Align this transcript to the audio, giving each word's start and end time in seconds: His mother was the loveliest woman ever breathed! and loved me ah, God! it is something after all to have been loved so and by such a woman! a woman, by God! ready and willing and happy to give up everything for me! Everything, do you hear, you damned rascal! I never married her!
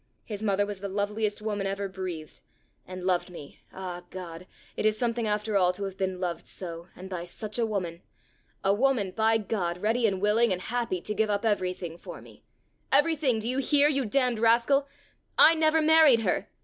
His 0.25 0.41
mother 0.41 0.65
was 0.65 0.79
the 0.79 0.89
loveliest 0.89 1.43
woman 1.43 1.67
ever 1.67 1.87
breathed! 1.87 2.39
and 2.87 3.03
loved 3.05 3.29
me 3.29 3.59
ah, 3.71 4.01
God! 4.09 4.47
it 4.75 4.83
is 4.83 4.97
something 4.97 5.27
after 5.27 5.55
all 5.55 5.71
to 5.73 5.83
have 5.83 5.95
been 5.95 6.19
loved 6.19 6.47
so 6.47 6.87
and 6.95 7.07
by 7.07 7.23
such 7.23 7.59
a 7.59 7.67
woman! 7.67 8.01
a 8.63 8.73
woman, 8.73 9.11
by 9.11 9.37
God! 9.37 9.77
ready 9.77 10.07
and 10.07 10.19
willing 10.19 10.51
and 10.51 10.59
happy 10.63 11.01
to 11.01 11.13
give 11.13 11.29
up 11.29 11.45
everything 11.45 11.99
for 11.99 12.19
me! 12.19 12.41
Everything, 12.91 13.37
do 13.37 13.47
you 13.47 13.59
hear, 13.59 13.87
you 13.87 14.07
damned 14.07 14.39
rascal! 14.39 14.87
I 15.37 15.53
never 15.53 15.83
married 15.83 16.21
her! 16.21 16.49